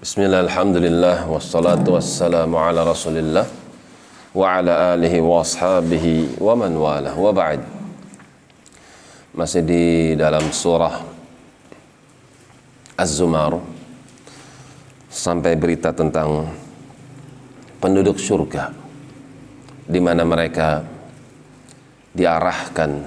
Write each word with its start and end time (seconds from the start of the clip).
Bismillah, 0.00 0.48
alhamdulillah, 0.48 1.28
wassalatu 1.28 1.92
wassalamu 1.92 2.56
ala 2.56 2.88
rasulillah 2.88 3.44
wa 4.32 4.48
ala 4.48 4.96
alihi 4.96 5.20
wa 5.20 5.44
ashabihi 5.44 6.40
wa 6.40 6.56
man 6.56 6.72
wala 6.72 7.12
wa 7.12 7.28
ba'd. 7.28 7.60
Masih 9.36 9.60
di 9.60 10.16
dalam 10.16 10.48
surah 10.56 11.04
Az-Zumar. 12.96 13.60
Sampai 15.12 15.52
berita 15.60 15.92
tentang 15.92 16.48
penduduk 17.76 18.16
surga 18.16 18.72
di 19.84 20.00
mana 20.00 20.24
mereka 20.24 20.80
diarahkan 22.16 23.04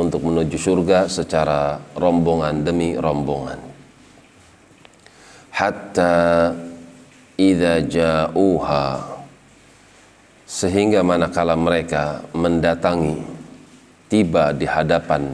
untuk 0.00 0.32
menuju 0.32 0.56
surga 0.56 1.12
secara 1.12 1.76
rombongan 1.92 2.64
demi 2.64 2.96
rombongan 2.96 3.73
hatta 5.54 6.50
idza 7.38 7.78
ja'uha. 7.86 8.86
Sehingga 10.44 11.06
manakala 11.06 11.54
mereka 11.54 12.26
mendatangi 12.34 13.22
tiba 14.10 14.50
di 14.50 14.66
hadapan 14.66 15.30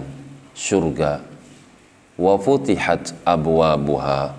surga 0.52 1.24
wa 2.20 2.36
futihat 2.36 3.16
abwabuha. 3.24 4.36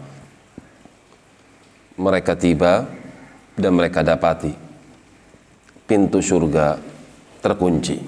Mereka 1.97 2.33
tiba 2.37 2.85
dan 3.57 3.73
mereka 3.75 4.05
dapati 4.05 4.53
pintu 5.89 6.23
surga 6.23 6.77
terkunci. 7.43 7.99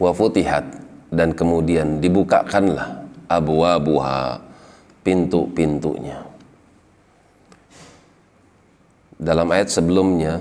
Wa 0.00 0.10
futihat 0.16 0.66
dan 1.14 1.32
kemudian 1.36 2.02
dibukakanlah 2.02 3.06
abwabuha 3.30 4.47
pintu-pintunya. 5.02 6.24
Dalam 9.18 9.50
ayat 9.50 9.68
sebelumnya 9.74 10.38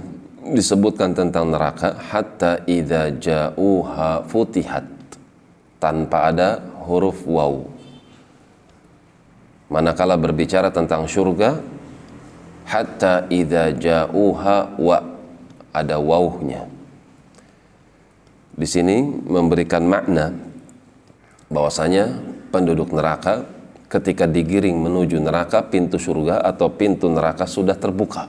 disebutkan 0.53 1.17
tentang 1.17 1.49
neraka 1.49 1.97
hatta 1.97 2.61
idza 2.69 3.09
ja'uha 3.17 4.23
futihat 4.29 4.85
tanpa 5.81 6.29
ada 6.29 6.61
huruf 6.85 7.25
waw. 7.25 7.65
Manakala 9.67 10.15
berbicara 10.15 10.71
tentang 10.71 11.09
surga 11.09 11.57
hatta 12.69 13.27
idza 13.33 13.73
ja'uha 13.75 14.77
wa 14.77 14.97
ada 15.73 15.97
wawnya. 15.97 16.69
Di 18.57 18.65
sini 18.65 19.05
memberikan 19.25 19.85
makna 19.85 20.33
bahwasanya 21.49 22.13
penduduk 22.49 22.93
neraka 22.93 23.56
ketika 23.87 24.27
digiring 24.27 24.75
menuju 24.75 25.19
neraka 25.23 25.63
pintu 25.63 25.95
surga 25.95 26.43
atau 26.43 26.67
pintu 26.71 27.07
neraka 27.07 27.47
sudah 27.47 27.75
terbuka 27.79 28.27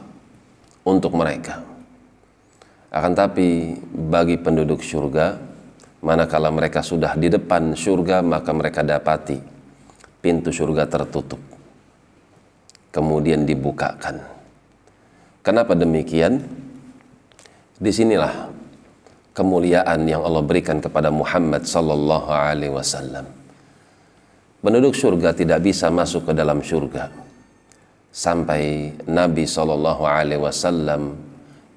untuk 0.86 1.18
mereka. 1.18 1.62
Akan 2.88 3.12
tapi 3.12 3.76
bagi 3.92 4.40
penduduk 4.40 4.80
surga 4.80 5.36
manakala 6.00 6.48
mereka 6.54 6.80
sudah 6.80 7.18
di 7.18 7.28
depan 7.28 7.74
surga 7.74 8.22
maka 8.22 8.50
mereka 8.54 8.86
dapati 8.86 9.36
pintu 10.22 10.54
surga 10.54 10.86
tertutup. 10.86 11.42
Kemudian 12.88 13.44
dibukakan. 13.44 14.24
Kenapa 15.44 15.76
demikian? 15.76 16.40
Di 17.78 17.94
sinilah 17.94 18.50
kemuliaan 19.36 20.02
yang 20.08 20.26
Allah 20.26 20.42
berikan 20.42 20.82
kepada 20.82 21.14
Muhammad 21.14 21.62
sallallahu 21.62 22.26
alaihi 22.26 22.74
wasallam 22.74 23.38
penduduk 24.62 24.94
surga 24.94 25.34
tidak 25.34 25.62
bisa 25.62 25.90
masuk 25.90 26.30
ke 26.30 26.32
dalam 26.34 26.58
surga 26.62 27.10
sampai 28.10 28.94
Nabi 29.06 29.46
Shallallahu 29.46 30.02
Alaihi 30.02 30.42
Wasallam 30.42 31.14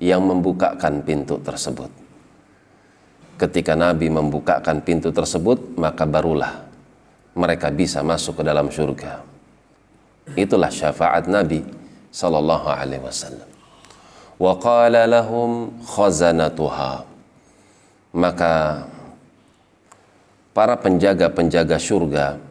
yang 0.01 0.25
membukakan 0.25 1.05
pintu 1.05 1.37
tersebut. 1.45 1.93
Ketika 3.37 3.77
Nabi 3.77 4.09
membukakan 4.09 4.81
pintu 4.81 5.13
tersebut, 5.13 5.77
maka 5.77 6.05
barulah 6.05 6.65
mereka 7.37 7.69
bisa 7.69 8.01
masuk 8.01 8.41
ke 8.41 8.43
dalam 8.45 8.69
surga. 8.73 9.21
Itulah 10.33 10.73
syafaat 10.73 11.29
Nabi 11.29 11.61
Shallallahu 12.09 12.67
Alaihi 12.69 13.01
Wasallam. 13.01 13.49
Wa 14.41 14.53
qala 14.57 15.05
lahum 15.05 15.69
khazanatuha. 15.85 17.05
Maka 18.11 18.83
para 20.51 20.75
penjaga-penjaga 20.75 21.79
surga 21.79 22.50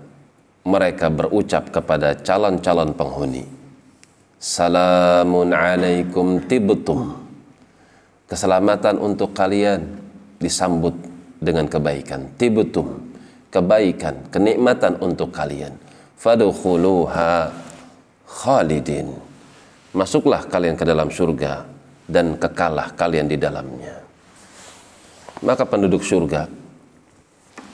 mereka 0.65 1.09
berucap 1.09 1.73
kepada 1.73 2.13
calon-calon 2.21 2.93
penghuni. 2.93 3.45
Salamun 4.41 5.53
alaikum 5.53 6.41
tibtum. 6.45 7.17
Keselamatan 8.29 8.97
untuk 9.01 9.35
kalian 9.35 9.85
disambut 10.39 10.95
dengan 11.43 11.67
kebaikan. 11.67 12.31
Tibtum 12.39 13.11
Kebaikan, 13.51 14.31
kenikmatan 14.31 14.95
untuk 15.03 15.35
kalian. 15.35 15.75
Fadukhuluha 16.15 17.51
khalidin. 18.23 19.11
Masuklah 19.91 20.47
kalian 20.47 20.79
ke 20.79 20.87
dalam 20.87 21.11
surga 21.11 21.67
Dan 22.07 22.39
kekalah 22.39 22.95
kalian 22.95 23.27
di 23.27 23.35
dalamnya. 23.35 23.99
Maka 25.43 25.67
penduduk 25.67 26.07
surga 26.07 26.47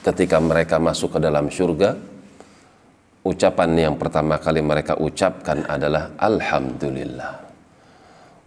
Ketika 0.01 0.41
mereka 0.41 0.81
masuk 0.81 1.13
ke 1.13 1.19
dalam 1.21 1.53
surga 1.53 2.16
ucapan 3.27 3.75
yang 3.75 3.95
pertama 3.99 4.39
kali 4.39 4.63
mereka 4.63 4.95
ucapkan 4.95 5.67
adalah 5.67 6.15
Alhamdulillah. 6.15 7.43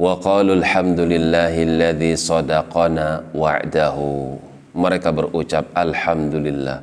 Wa 0.00 0.16
qalu 0.16 0.64
alhamdulillahilladzi 0.64 2.16
sadaqana 2.16 3.36
wa'dahu. 3.36 4.40
Mereka 4.72 5.12
berucap 5.12 5.68
Alhamdulillah. 5.76 6.80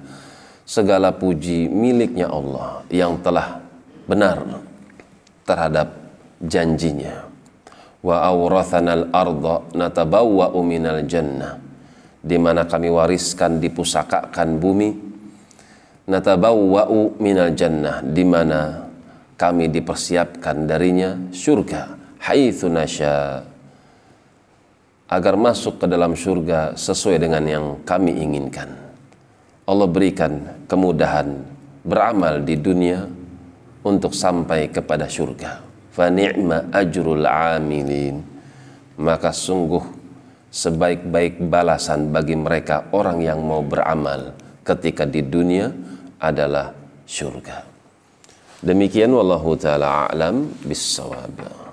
Segala 0.67 1.09
puji 1.15 1.65
miliknya 1.65 2.29
Allah 2.29 2.85
yang 2.93 3.17
telah 3.25 3.57
benar 4.05 4.61
terhadap 5.47 5.97
janjinya. 6.45 7.25
Wa 8.05 8.29
awrathana 8.29 9.01
al-ardha 9.01 9.65
natabawwa'u 9.73 10.59
minal 10.61 11.01
jannah. 11.09 11.57
Di 12.21 12.37
mana 12.37 12.67
kami 12.69 12.91
wariskan 12.91 13.57
dipusakakan 13.57 14.59
bumi 14.61 15.06
natabawwa'u 16.07 17.19
minal 17.19 17.51
jannah 17.51 17.99
di 17.99 18.23
mana 18.23 18.87
kami 19.35 19.67
dipersiapkan 19.67 20.65
darinya 20.65 21.13
surga 21.35 21.99
haitsu 22.23 22.71
nasya 22.71 23.43
agar 25.07 25.35
masuk 25.39 25.83
ke 25.83 25.85
dalam 25.87 26.15
surga 26.15 26.75
sesuai 26.75 27.19
dengan 27.21 27.43
yang 27.47 27.65
kami 27.87 28.11
inginkan. 28.11 28.67
Allah 29.67 29.87
berikan 29.87 30.63
kemudahan 30.67 31.43
beramal 31.83 32.43
di 32.43 32.55
dunia 32.59 33.07
untuk 33.83 34.11
sampai 34.11 34.67
kepada 34.67 35.07
surga. 35.07 35.63
Fa 35.91 36.11
ni'ma 36.11 36.71
ajrul 36.75 37.23
amilin. 37.23 38.19
Maka 38.99 39.31
sungguh 39.31 39.83
sebaik-baik 40.51 41.39
balasan 41.47 42.11
bagi 42.11 42.35
mereka 42.35 42.91
orang 42.91 43.23
yang 43.23 43.39
mau 43.43 43.63
beramal 43.63 44.35
ketika 44.67 45.07
di 45.07 45.23
dunia 45.23 45.71
adalah 46.21 46.73
surga. 47.05 47.63
Demikian 48.61 49.13
wallahu 49.13 49.53
taala 49.53 50.09
a'lam 50.09 50.49
bissawab. 50.65 51.66